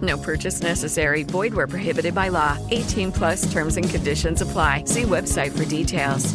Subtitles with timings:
[0.00, 1.24] No purchase necessary.
[1.24, 2.58] Void where prohibited by law.
[2.70, 4.84] 18 plus terms and conditions apply.
[4.86, 6.34] See website for details.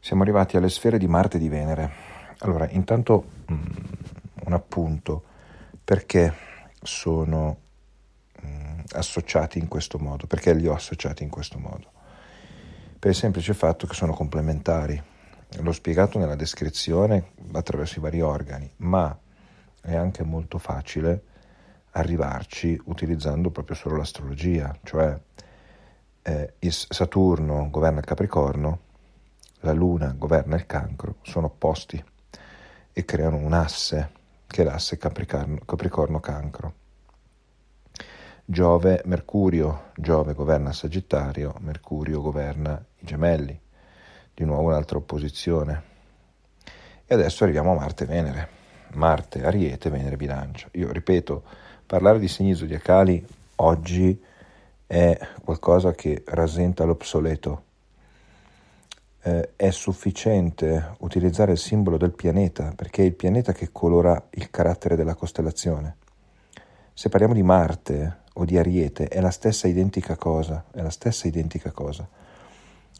[0.00, 1.90] Siamo arrivati alle sfere di Marte e di Venere.
[2.38, 3.54] Allora, intanto mh,
[4.44, 5.22] un appunto,
[5.84, 6.34] perché
[6.82, 7.58] sono
[8.40, 10.26] mh, associati in questo modo?
[10.26, 11.90] Perché li ho associati in questo modo?
[12.98, 15.02] Per il semplice fatto che sono complementari.
[15.60, 19.14] L'ho spiegato nella descrizione attraverso i vari organi, ma
[19.88, 21.22] è anche molto facile
[21.92, 25.18] arrivarci utilizzando proprio solo l'astrologia, cioè
[26.22, 28.80] eh, Saturno governa il Capricorno,
[29.60, 32.02] la Luna governa il Cancro, sono opposti
[32.92, 34.10] e creano un asse,
[34.46, 36.74] che è l'asse Capricorno-Cancro.
[38.44, 43.58] Giove, Mercurio, Giove governa Sagittario, Mercurio governa i gemelli,
[44.32, 45.82] di nuovo un'altra opposizione.
[47.04, 48.57] E adesso arriviamo a Marte e Venere.
[48.92, 50.68] Marte, Ariete, Venere, Bilancia.
[50.72, 51.42] Io ripeto,
[51.86, 53.24] parlare di segni zodiacali
[53.56, 54.20] oggi
[54.86, 57.64] è qualcosa che rasenta l'obsoleto
[59.22, 64.50] eh, è sufficiente utilizzare il simbolo del pianeta, perché è il pianeta che colora il
[64.50, 65.96] carattere della costellazione.
[66.92, 71.28] Se parliamo di Marte o di Ariete, è la stessa identica cosa, è la stessa
[71.28, 72.08] identica cosa.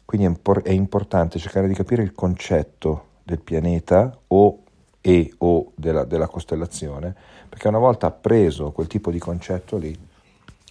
[0.05, 4.58] Quindi è, impor- è importante cercare di capire il concetto del pianeta o
[5.01, 7.15] e o della, della costellazione,
[7.49, 9.97] perché una volta appreso quel tipo di concetto lì,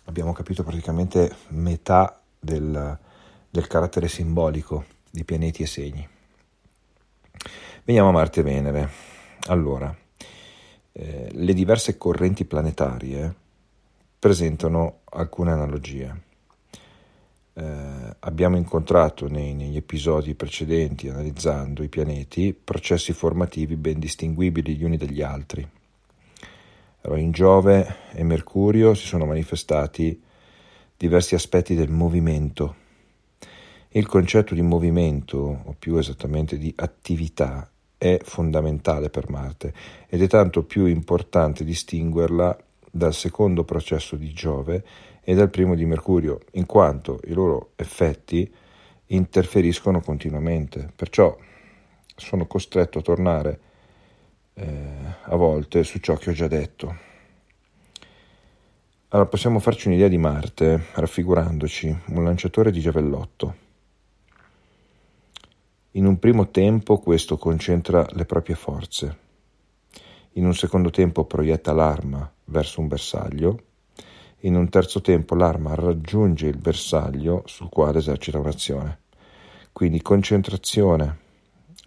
[0.05, 2.97] abbiamo capito praticamente metà del,
[3.49, 6.07] del carattere simbolico di pianeti e segni.
[7.83, 8.89] Veniamo a Marte e Venere.
[9.47, 9.95] Allora,
[10.91, 13.33] eh, le diverse correnti planetarie
[14.19, 16.23] presentano alcune analogie.
[17.57, 24.83] Eh, abbiamo incontrato nei, negli episodi precedenti, analizzando i pianeti, processi formativi ben distinguibili gli
[24.83, 25.67] uni dagli altri.
[27.15, 30.21] In Giove e Mercurio si sono manifestati
[30.97, 32.85] diversi aspetti del movimento
[33.97, 39.73] il concetto di movimento, o più esattamente di attività, è fondamentale per Marte
[40.07, 42.55] ed è tanto più importante distinguerla
[42.91, 44.83] dal secondo processo di Giove
[45.29, 48.49] e dal primo di Mercurio, in quanto i loro effetti
[49.07, 50.89] interferiscono continuamente.
[50.95, 51.35] Perciò
[52.15, 53.59] sono costretto a tornare
[54.53, 54.65] eh,
[55.23, 56.95] a volte su ciò che ho già detto.
[59.09, 63.65] Allora possiamo farci un'idea di Marte raffigurandoci un lanciatore di giavellotto
[65.97, 69.17] in un primo tempo questo concentra le proprie forze,
[70.33, 73.63] in un secondo tempo proietta l'arma verso un bersaglio,
[74.41, 78.99] in un terzo tempo l'arma raggiunge il bersaglio sul quale esercita un'azione.
[79.71, 81.17] Quindi concentrazione,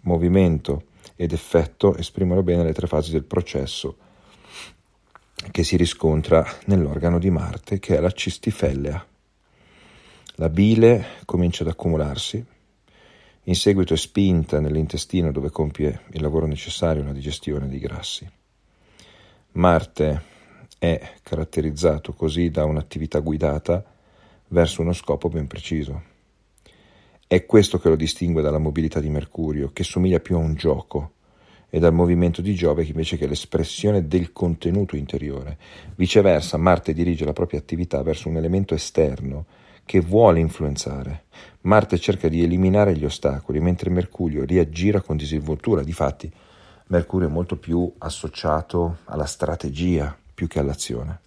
[0.03, 0.83] movimento
[1.15, 3.97] ed effetto esprimono bene le tre fasi del processo
[5.49, 9.05] che si riscontra nell'organo di Marte, che è la cistifellea.
[10.35, 12.45] La bile comincia ad accumularsi,
[13.45, 18.29] in seguito è spinta nell'intestino dove compie il lavoro necessario alla digestione dei grassi.
[19.53, 20.30] Marte
[20.81, 23.85] è caratterizzato così da un'attività guidata
[24.47, 26.01] verso uno scopo ben preciso.
[27.27, 31.11] È questo che lo distingue dalla mobilità di Mercurio, che somiglia più a un gioco,
[31.69, 35.59] e dal movimento di Giove che invece che l'espressione del contenuto interiore.
[35.93, 39.45] Viceversa, Marte dirige la propria attività verso un elemento esterno
[39.85, 41.25] che vuole influenzare.
[41.61, 45.83] Marte cerca di eliminare gli ostacoli, mentre Mercurio reagira con disinvoltura.
[45.83, 46.33] Difatti,
[46.87, 51.19] Mercurio è molto più associato alla strategia più che all'azione.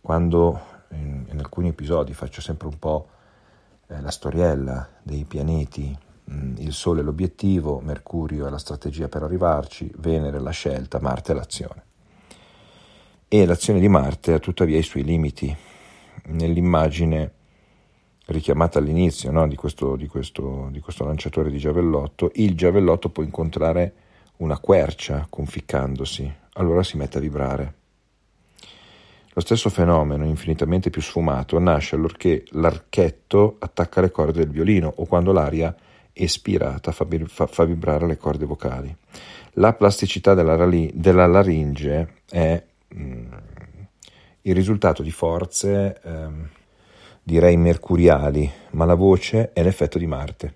[0.00, 0.60] Quando
[0.90, 3.08] in, in alcuni episodi faccio sempre un po'
[3.88, 9.08] eh, la storiella dei pianeti, mh, mm, il Sole è l'obiettivo, Mercurio è la strategia
[9.08, 11.82] per arrivarci, Venere è la scelta, Marte è l'azione.
[13.26, 15.52] E l'azione di Marte ha tuttavia i suoi limiti.
[16.26, 17.32] Nell'immagine
[18.26, 23.24] richiamata all'inizio no, di, questo, di, questo, di questo lanciatore di giavellotto, il giavellotto può
[23.24, 23.94] incontrare
[24.36, 27.74] una quercia conficcandosi, allora si mette a vibrare.
[29.36, 35.04] Lo stesso fenomeno, infinitamente più sfumato, nasce allorché l'archetto attacca le corde del violino o
[35.04, 35.76] quando l'aria
[36.14, 38.96] espirata fa, fa, fa vibrare le corde vocali.
[39.58, 43.32] La plasticità della, della laringe è mh, mm,
[44.40, 46.48] il risultato di forze, ehm,
[47.22, 50.54] direi mercuriali, ma la voce è l'effetto di Marte.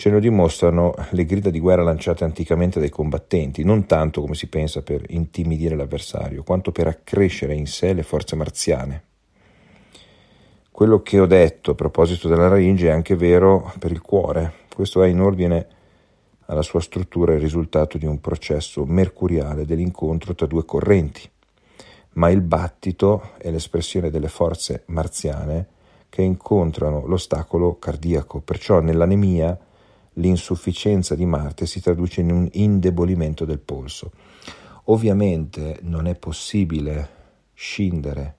[0.00, 4.46] Ce lo dimostrano le grida di guerra lanciate anticamente dai combattenti, non tanto come si
[4.46, 9.02] pensa per intimidire l'avversario, quanto per accrescere in sé le forze marziane.
[10.70, 14.54] Quello che ho detto a proposito della laringe è anche vero per il cuore.
[14.74, 15.66] Questo è in ordine
[16.46, 21.28] alla sua struttura il risultato di un processo mercuriale dell'incontro tra due correnti,
[22.12, 25.66] ma il battito è l'espressione delle forze marziane
[26.08, 29.58] che incontrano l'ostacolo cardiaco, perciò nell'anemia
[30.14, 34.12] l'insufficienza di Marte si traduce in un indebolimento del polso.
[34.84, 37.18] Ovviamente non è possibile
[37.54, 38.36] scindere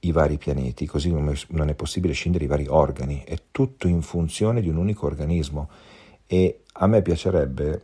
[0.00, 4.60] i vari pianeti, così non è possibile scindere i vari organi, è tutto in funzione
[4.60, 5.68] di un unico organismo.
[6.26, 7.82] E a me piacerebbe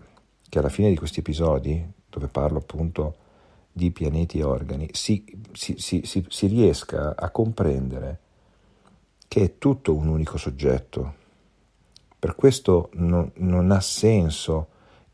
[0.48, 3.16] che alla fine di questi episodi, dove parlo appunto
[3.72, 8.20] di pianeti e organi, si, si, si, si riesca a comprendere
[9.26, 11.22] che è tutto un unico soggetto,
[12.24, 14.68] per questo non, non ha senso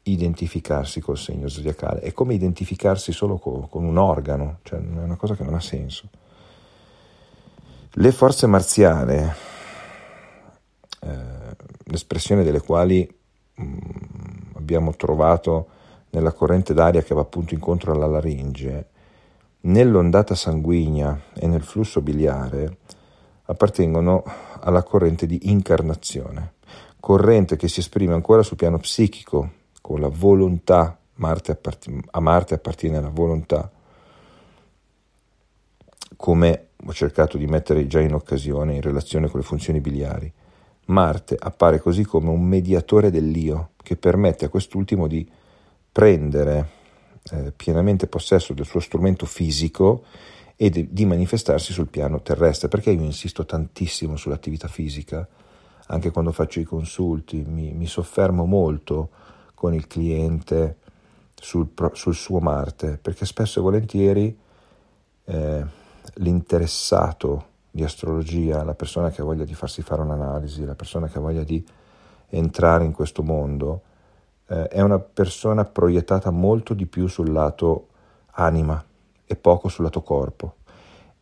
[0.05, 5.17] identificarsi col segno zodiacale, è come identificarsi solo con, con un organo, cioè è una
[5.17, 6.09] cosa che non ha senso.
[7.91, 9.35] Le forze marziane,
[11.01, 13.13] eh, l'espressione delle quali
[13.55, 13.79] mh, mm,
[14.55, 15.67] abbiamo trovato
[16.11, 18.87] nella corrente d'aria che va appunto incontro alla laringe,
[19.63, 22.77] nell'ondata sanguigna e nel flusso biliare
[23.47, 24.23] appartengono
[24.61, 26.59] alla corrente di incarnazione
[27.01, 29.51] corrente che si esprime ancora sul piano psichico,
[29.81, 33.71] con la volontà, Marte apparti- a Marte appartiene la volontà,
[36.17, 40.33] come ho cercato di mettere già in occasione in relazione con le funzioni biliari.
[40.87, 45.29] Marte appare così come un mediatore dell'io che permette a quest'ultimo di
[45.93, 46.69] prendere
[47.33, 50.05] eh, pienamente possesso del suo strumento fisico
[50.57, 52.69] e di, di manifestarsi sul piano terrestre.
[52.69, 55.27] Perché io insisto tantissimo sull'attività fisica?
[55.91, 59.11] Anche quando faccio i consulti, mi, mi soffermo molto
[59.55, 60.77] con il cliente
[61.35, 64.39] sul, sul, suo Marte, perché spesso e volentieri
[65.25, 65.65] eh,
[66.15, 71.19] l'interessato di astrologia, la persona che ha voglia di farsi fare un'analisi, la persona che
[71.19, 71.65] ha voglia di
[72.29, 73.83] entrare in questo mondo,
[74.47, 77.89] eh, è una persona proiettata molto di più sul lato
[78.33, 78.83] anima
[79.27, 80.55] e poco sul lato corpo.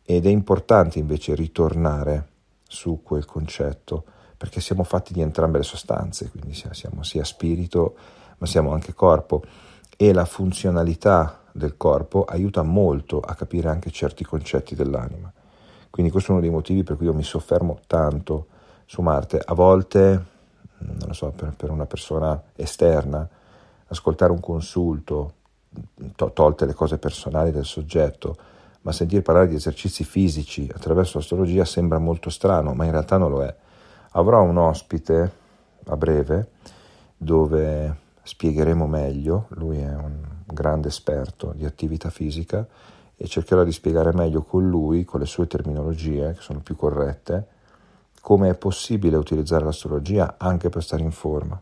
[0.03, 2.27] Ed è importante invece ritornare
[2.67, 4.03] su quel concetto
[4.39, 7.95] perché siamo fatti di entrambe le sostanze, quindi siamo sia spirito
[8.37, 9.43] ma siamo anche corpo
[9.97, 15.29] e la funzionalità del corpo aiuta molto a capire anche certi concetti dell'anima.
[15.89, 18.45] Quindi questo è uno dei motivi per cui io mi soffermo tanto
[18.85, 19.41] su Marte.
[19.43, 20.23] A volte,
[20.77, 23.27] non lo so, per, per una persona esterna,
[23.87, 25.33] ascoltare un consulto,
[26.15, 28.37] to- tolte le cose personali del soggetto,
[28.83, 33.31] ma sentire parlare di esercizi fisici attraverso l'astrologia sembra molto strano, ma in realtà non
[33.31, 33.53] lo è
[34.11, 35.31] Avrò un ospite
[35.85, 36.51] a breve
[37.15, 42.65] dove spiegheremo meglio, lui è un grande esperto di attività fisica
[43.15, 47.47] e cercherò di spiegare meglio con lui, con le sue terminologie che sono più corrette,
[48.21, 51.59] come è possibile utilizzare l'astrologia anche per stare in forma.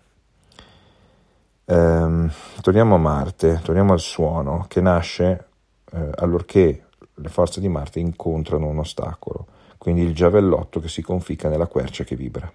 [1.66, 2.32] Ehm,
[2.62, 5.48] torniamo a Marte, torniamo al suono che nasce
[5.92, 11.50] eh, allorché le forze di Marte incontrano un ostacolo quindi il giavellotto che si conficca
[11.50, 12.52] nella quercia che vibra.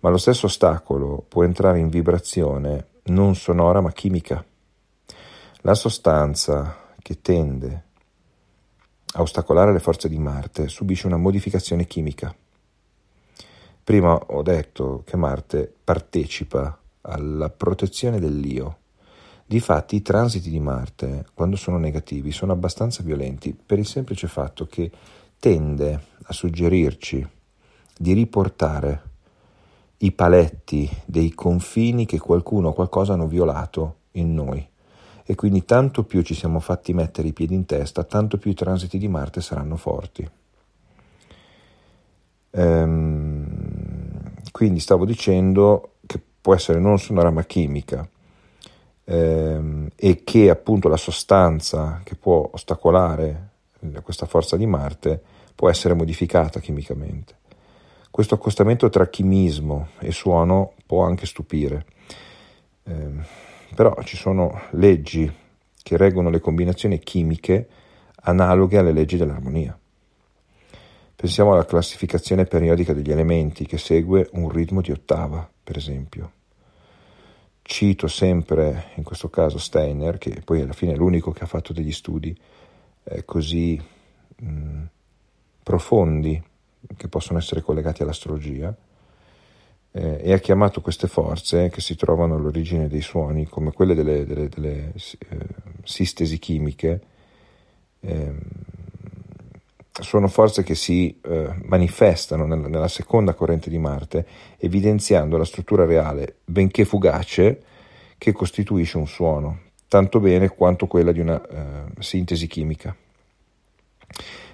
[0.00, 4.44] Ma lo stesso ostacolo può entrare in vibrazione non sonora ma chimica.
[5.60, 7.84] La sostanza che tende
[9.12, 12.34] a ostacolare le forze di Marte subisce una modificazione chimica.
[13.82, 18.78] Prima ho detto che Marte partecipa alla protezione dell'io.
[19.46, 24.66] Difatti i transiti di Marte, quando sono negativi, sono abbastanza violenti per il semplice fatto
[24.66, 24.90] che
[25.38, 27.26] tende a suggerirci
[27.96, 29.02] di riportare
[29.98, 34.66] i paletti dei confini che qualcuno o qualcosa hanno violato in noi.
[35.24, 38.54] E quindi tanto più ci siamo fatti mettere i piedi in testa, tanto più i
[38.54, 40.28] transiti di Marte saranno forti.
[42.50, 43.56] Ehm,
[44.52, 48.08] quindi stavo dicendo che può essere non sonora ma chimica
[49.04, 53.50] ehm, e che appunto la sostanza che può ostacolare
[54.02, 55.20] questa forza di Marte
[55.54, 57.34] può essere modificata chimicamente.
[58.10, 61.84] Questo accostamento tra chimismo e suono può anche stupire,
[62.84, 63.10] eh,
[63.74, 65.30] però ci sono leggi
[65.82, 67.68] che reggono le combinazioni chimiche
[68.22, 69.78] analoghe alle leggi dell'armonia.
[71.14, 76.32] Pensiamo alla classificazione periodica degli elementi che segue un ritmo di ottava, per esempio.
[77.62, 81.72] Cito sempre in questo caso Steiner, che poi alla fine è l'unico che ha fatto
[81.72, 82.36] degli studi
[83.08, 83.80] eh, così
[84.36, 84.82] mh,
[85.62, 86.42] profondi
[86.96, 88.74] che possono essere collegati all'astrologia,
[89.96, 94.26] eh, e ha chiamato queste forze che si trovano all'origine dei suoni come quelle delle,
[94.26, 95.38] delle, delle eh,
[95.84, 97.00] sistesi chimiche.
[98.00, 98.34] Eh,
[99.98, 104.26] sono forze che si eh, manifestano nella, nella, seconda corrente di Marte,
[104.58, 107.62] evidenziando la struttura reale, benché fugace,
[108.18, 109.60] che costituisce un suono,
[109.96, 112.94] tanto bene quanto quella di una eh, sintesi chimica.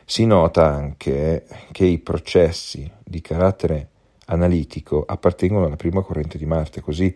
[0.05, 3.89] Si nota anche che i processi di carattere
[4.27, 7.13] analitico appartengono alla prima corrente di Marte, così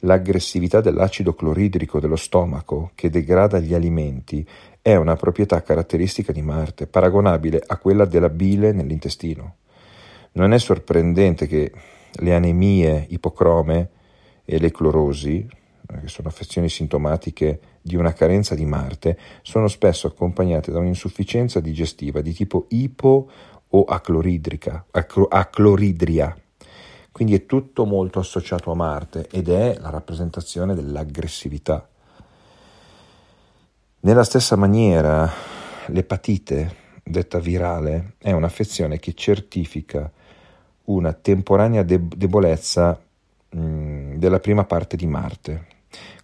[0.00, 4.46] l'aggressività dell'acido cloridrico dello stomaco che degrada gli alimenti
[4.82, 9.56] è una proprietà caratteristica di Marte, paragonabile a quella della bile nell'intestino.
[10.32, 11.72] Non è sorprendente che
[12.10, 13.88] le anemie ipocrome
[14.44, 15.60] e le clorosi,
[16.00, 22.20] che sono affezioni sintomatiche di una carenza di Marte, sono spesso accompagnate da un'insufficienza digestiva
[22.20, 23.28] di tipo ipo
[23.68, 26.36] o acloridrica, acloridria.
[27.10, 31.86] Quindi è tutto molto associato a Marte ed è la rappresentazione dell'aggressività.
[34.00, 35.30] Nella stessa maniera,
[35.86, 40.10] l'epatite, detta virale, è un'affezione che certifica
[40.84, 43.00] una temporanea deb- debolezza
[43.50, 45.66] della prima parte di Marte.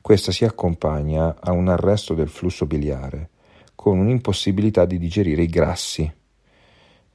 [0.01, 3.31] Questa si accompagna a un arresto del flusso biliare,
[3.75, 6.13] con un'impossibilità di digerire i grassi.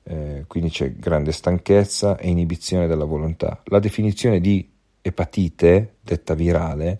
[0.05, 3.62] Eh, quindi c'è grande stanchezza e inibizione della volontà.
[3.65, 4.69] La definizione di
[5.01, 7.00] epatite, detta virale,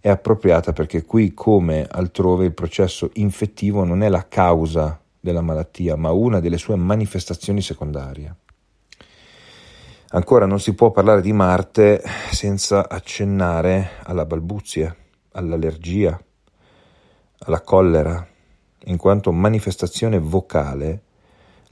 [0.00, 5.96] è appropriata perché qui, come altrove, il processo infettivo non è la causa della malattia,
[5.96, 8.36] ma una delle sue manifestazioni secondarie.
[10.08, 14.96] Ancora non si può parlare di Marte senza accennare alla balbuzie,
[15.32, 16.18] all'allergia,
[17.38, 18.24] alla collera,
[18.84, 21.02] in quanto manifestazione vocale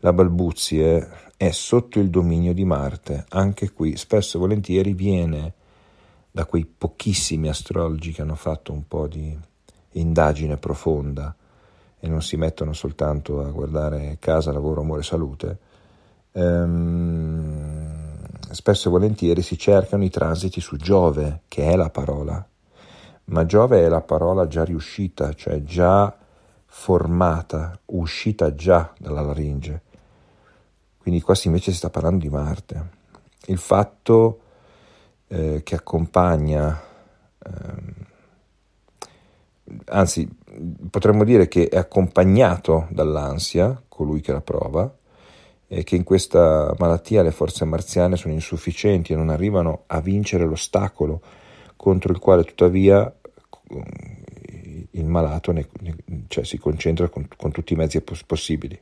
[0.00, 3.24] la balbuzie è sotto il dominio di Marte.
[3.28, 5.54] Anche qui spesso e volentieri viene
[6.32, 9.38] da quei pochissimi astrologi che hanno fatto un po' di
[9.92, 11.34] indagine profonda
[12.00, 15.58] e non si mettono soltanto a guardare casa, lavoro, amore, salute,
[16.32, 17.53] ehm,
[18.54, 22.46] spesso e volentieri si cercano i transiti su Giove, che è la parola,
[23.26, 26.16] ma Giove è la parola già riuscita, cioè già
[26.64, 29.82] formata, uscita già dalla laringe.
[30.98, 32.88] Quindi qua invece si sta parlando di Marte.
[33.46, 34.40] Il fatto
[35.28, 36.80] eh, che accompagna,
[37.38, 37.94] ehm,
[39.86, 40.28] anzi
[40.88, 44.92] potremmo dire che è accompagnato dall'ansia, colui che la prova,
[45.66, 51.20] che in questa malattia le forze marziane sono insufficienti e non arrivano a vincere l'ostacolo
[51.76, 53.12] contro il quale tuttavia
[54.90, 55.66] il malato ne,
[56.28, 58.80] cioè, si concentra con, con, tutti i mezzi possibili.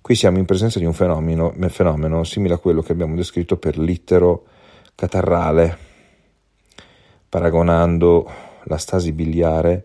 [0.00, 3.78] Qui siamo in presenza di un fenomeno, fenomeno simile a quello che abbiamo descritto per
[3.78, 4.44] l'ittero
[4.94, 5.76] catarrale,
[7.28, 8.30] paragonando
[8.64, 9.84] la stasi biliare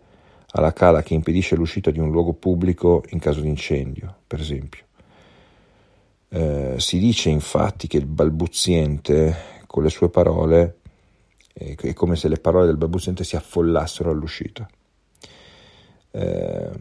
[0.51, 4.83] alla cala che impedisce l'uscita di un luogo pubblico in caso di incendio, per esempio.
[6.33, 10.77] Eh, si dice infatti che il balbuziente, con le sue parole,
[11.53, 14.65] è come se le parole del balbuziente si affollassero all'uscita.
[16.11, 16.71] Eh,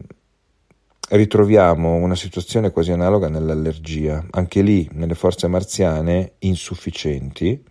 [1.09, 7.61] ritroviamo una situazione quasi analoga nell'allergia, anche lì nelle forze marziane insufficienti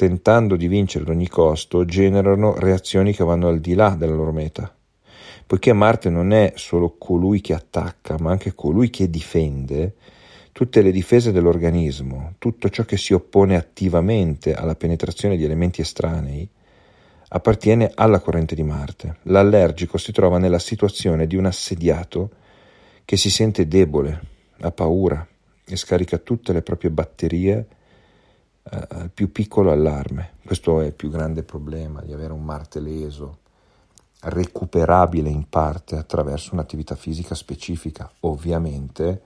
[0.00, 4.32] tentando di vincere ad ogni costo, generano reazioni che vanno al di là della loro
[4.32, 4.74] meta.
[5.44, 9.96] Poiché Marte non è solo colui che attacca, ma anche colui che difende,
[10.52, 16.48] tutte le difese dell'organismo, tutto ciò che si oppone attivamente alla penetrazione di elementi estranei,
[17.28, 19.18] appartiene alla corrente di Marte.
[19.22, 22.30] L'allergico si trova nella situazione di un assediato
[23.04, 24.20] che si sente debole,
[24.60, 25.26] ha paura
[25.64, 27.66] e scarica tutte le proprie batterie
[28.62, 30.32] eh, al più piccolo allarme.
[30.44, 33.38] Questo è il più grande problema di avere un Marte leso,
[34.22, 38.10] recuperabile in parte attraverso un'attività fisica specifica.
[38.20, 39.22] Ovviamente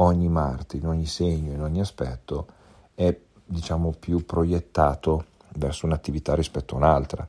[0.00, 2.46] ogni Marte, in ogni segno, in ogni aspetto,
[2.94, 5.24] è diciamo più proiettato
[5.54, 7.26] verso un'attività rispetto a un'altra.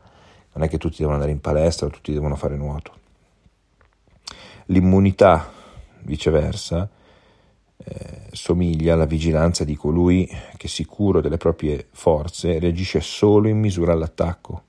[0.54, 2.94] Non è che tutti devono andare in palestra o tutti devono fare nuoto.
[4.66, 5.52] L'immunità,
[6.02, 6.90] viceversa,
[7.78, 13.94] eh, somiglia alla vigilanza di colui che, sicuro delle proprie forze, reagisce solo in misura
[13.94, 14.64] all'attacco.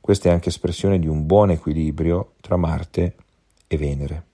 [0.00, 3.16] Questa è anche espressione di un buon equilibrio tra Marte
[3.66, 4.24] e Venere.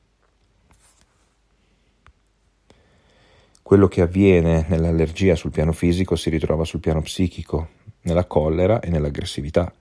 [3.71, 7.69] Quello che avviene nell'allergia sul piano fisico si ritrova sul piano psichico,
[8.01, 9.73] nella collera e nell'aggressività,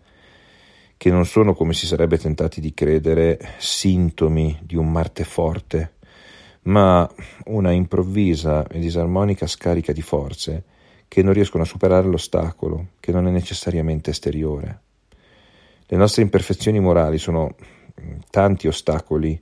[0.95, 5.93] che non sono, come si sarebbe tentati di credere, sintomi di un Marte forte,
[6.65, 7.09] ma
[7.45, 10.63] una improvvisa e disarmonica scarica di forze
[11.07, 14.81] che non riescono a superare l'ostacolo, che non è necessariamente esteriore.
[15.87, 17.55] Le nostre imperfezioni morali sono
[18.29, 19.41] tanti ostacoli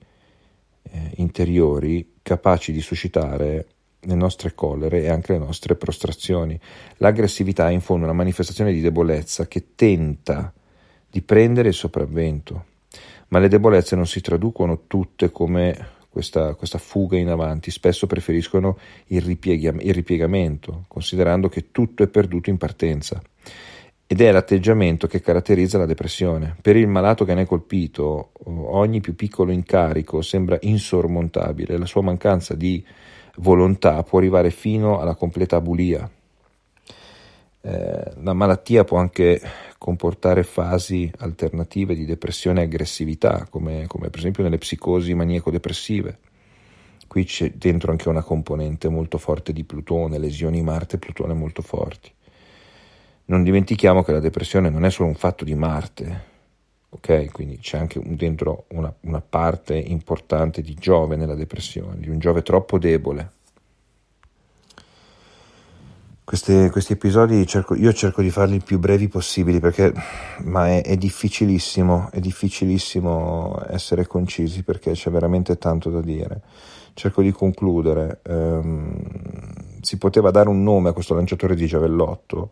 [0.83, 3.67] eh, interiori capaci di suscitare
[3.99, 6.59] le nostre collere e anche le nostre prostrazioni.
[6.97, 10.53] L'aggressività è in fondo una manifestazione di debolezza che tenta
[11.09, 12.65] di prendere il sopravvento,
[13.29, 18.77] ma le debolezze non si traducono tutte come questa, questa fuga in avanti, spesso preferiscono
[19.07, 23.21] il, ripiega, il ripiegamento, considerando che tutto è perduto in partenza.
[24.09, 26.55] Ed è l'atteggiamento che caratterizza la depressione.
[26.61, 32.01] Per il malato che ne è colpito, ogni più piccolo incarico sembra insormontabile, la sua
[32.01, 32.83] mancanza di
[33.37, 36.09] volontà può arrivare fino alla completa abulia.
[37.61, 39.41] Eh, la malattia può anche
[39.77, 46.19] comportare fasi alternative di depressione e aggressività, come, come per esempio nelle psicosi maniaco-depressive.
[47.07, 51.61] Qui c'è dentro anche una componente molto forte di Plutone, lesioni Marte e Plutone molto
[51.61, 52.11] forti.
[53.25, 56.35] Non dimentichiamo che la depressione non è solo un fatto di Marte,
[56.89, 57.31] ok?
[57.31, 62.41] Quindi c'è anche dentro una, una parte importante di Giove nella depressione, di un Giove
[62.41, 63.31] troppo debole.
[66.23, 69.93] Queste, questi episodi cerco, io cerco di farli il più brevi possibili perché
[70.43, 76.41] ma è, è, difficilissimo, è difficilissimo essere concisi perché c'è veramente tanto da dire.
[76.93, 78.19] Cerco di concludere.
[78.27, 78.99] Um,
[79.79, 82.51] si poteva dare un nome a questo lanciatore di giavellotto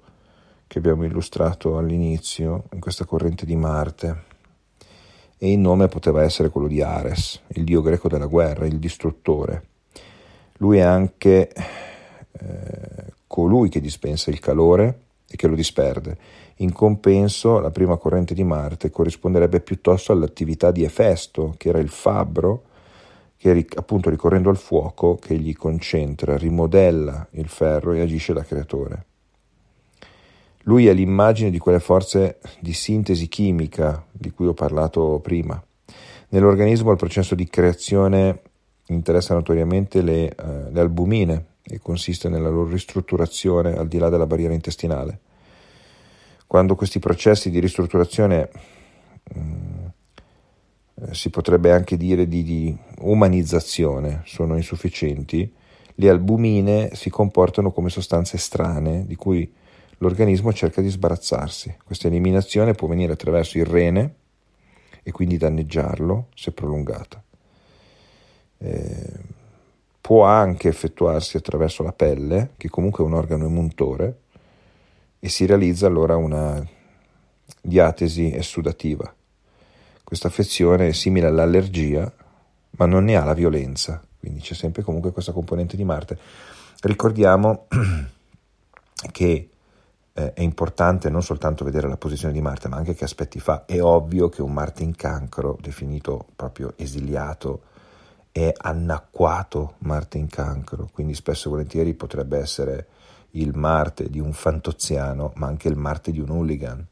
[0.67, 4.23] che abbiamo illustrato all'inizio in questa corrente di Marte
[5.37, 9.67] e il nome poteva essere quello di Ares, il dio greco della guerra, il distruttore.
[10.57, 16.17] Lui è anche eh, colui che dispensa il calore e che lo disperde.
[16.59, 21.89] In compenso, la prima corrente di Marte corrisponderebbe piuttosto all'attività di Efesto, che era il
[21.89, 22.63] fabbro,
[23.35, 29.05] che appunto ricorrendo al fuoco che gli concentra, rimodella il ferro e agisce da creatore.
[30.67, 35.61] Lui è l'immagine di quelle forze di sintesi chimica di cui ho parlato prima.
[36.29, 38.41] Nell'organismo il processo di creazione
[38.87, 44.25] interessa notoriamente le, uh, le albumine e consiste nella loro ristrutturazione al di là della
[44.25, 45.19] barriera intestinale.
[46.47, 48.49] Quando questi processi di ristrutturazione
[49.35, 49.91] um,
[51.11, 55.53] si potrebbe anche dire di, di umanizzazione sono insufficienti,
[55.95, 59.51] le albumine si comportano come sostanze strane di cui
[59.97, 61.77] l'organismo cerca di sbarazzarsi.
[61.83, 64.15] Questa eliminazione può venire attraverso il rene
[65.03, 67.23] e quindi danneggiarlo se prolungata.
[68.57, 69.11] Eh,
[70.01, 74.19] può anche effettuarsi attraverso la pelle, che comunque è un organo emuntore,
[75.19, 76.63] e si realizza allora una
[77.61, 79.13] diatesi essudativa.
[80.03, 82.11] Questa affezione è simile all'allergia,
[82.77, 86.17] ma non ne ha la violenza, quindi c'è sempre comunque questa componente di Marte.
[86.81, 87.65] Ricordiamo
[89.11, 89.49] che
[90.17, 93.65] eh, è importante non soltanto vedere la posizione di Marte, ma anche che aspetti fa.
[93.65, 97.61] È ovvio che un Marte in cancro, definito proprio esiliato,
[98.31, 102.87] è annacquato Marte in cancro, quindi spesso e volentieri potrebbe essere
[103.31, 106.87] il Marte di un fantoziano, ma anche il Marte di un hooligan.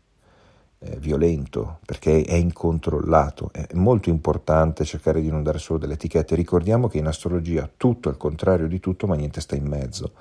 [0.80, 3.52] Eh, violento perché è incontrollato.
[3.54, 6.36] È molto importante cercare di non dare solo delle etichette.
[6.36, 10.12] Ricordiamo che in astrologia tutto è il contrario di tutto, ma niente sta in mezzo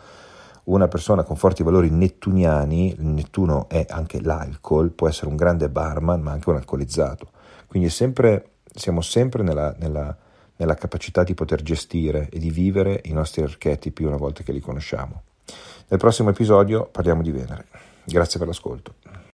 [0.64, 6.20] una persona con forti valori nettuniani, Nettuno è anche l'alcol, può essere un grande barman
[6.20, 7.30] ma anche un alcolizzato.
[7.66, 10.16] Quindi sempre, siamo sempre nella, nella,
[10.56, 14.60] nella capacità di poter gestire e di vivere i nostri archetipi una volta che li
[14.60, 15.22] conosciamo.
[15.88, 17.66] Nel prossimo episodio parliamo di Venere.
[18.04, 18.94] Grazie per l'ascolto.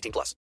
[0.00, 0.34] 18 plus.